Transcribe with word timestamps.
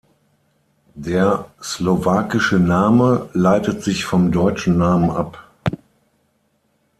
Der 0.95 1.51
slowakische 1.61 2.57
Name 2.57 3.29
leitet 3.33 3.83
sich 3.83 4.03
vom 4.03 4.31
deutschen 4.31 4.79
Namen 4.79 5.11
ab. 5.11 5.47